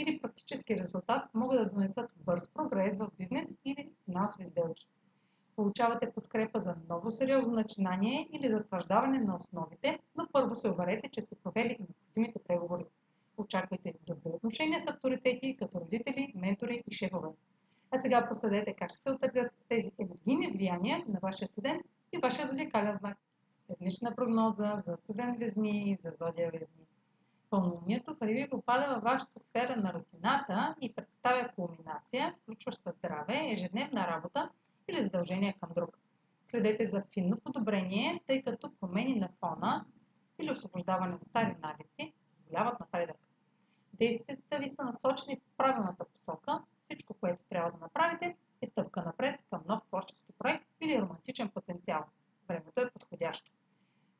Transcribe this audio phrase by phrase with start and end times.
[0.00, 4.88] или практически резултат могат да донесат бърз прогрес в бизнес или финансови сделки.
[5.56, 11.22] Получавате подкрепа за ново сериозно начинание или затвърждаване на основите, но първо се уверете, че
[11.22, 12.84] сте провели необходимите преговори.
[13.36, 17.28] Очаквайте добри отношения с авторитети, като родители, ментори и шефове.
[17.90, 21.82] А сега проследете как ще се отразят тези енергийни влияния на вашия студент
[22.12, 23.18] и вашия зодиакален знак.
[23.66, 26.89] Седмична прогноза за студент Везни и за зодия Везни.
[27.50, 34.06] Пълнолунието в Риби попада във вашата сфера на рутината и представя кулминация, включваща здраве, ежедневна
[34.06, 34.50] работа
[34.88, 35.98] или задължения към друг.
[36.46, 39.84] Следете за финно подобрение, тъй като промени на фона
[40.38, 43.16] или освобождаване от стари навици позволяват напредък.
[43.94, 46.62] Действията ви са насочени в правилната посока.
[46.82, 52.04] Всичко, което трябва да направите, е стъпка напред към нов творчески проект или романтичен потенциал.
[52.48, 53.52] Времето е подходящо.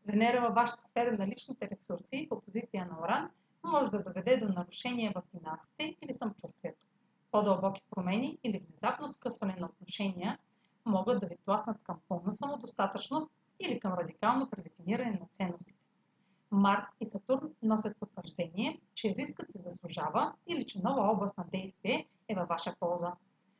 [0.06, 3.30] Венера във вашата сфера на личните ресурси в опозиция на Оран
[3.64, 6.86] може да доведе до нарушения в финансите или самочувствието.
[7.30, 10.38] По-дълбоки промени или внезапно скъсване на отношения
[10.86, 13.30] могат да ви тласнат към пълна самодостатъчност
[13.60, 15.80] или към радикално предефиниране на ценностите.
[16.50, 22.08] Марс и Сатурн носят потвърждение, че рискът се заслужава или че нова област на действие
[22.28, 23.12] е във ваша полза.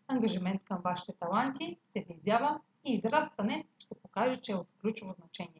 [0.08, 5.59] Ангажимент към вашите таланти се изява и израстване ще покаже, че е от ключово значение.